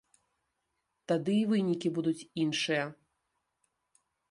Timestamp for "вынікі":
1.51-1.87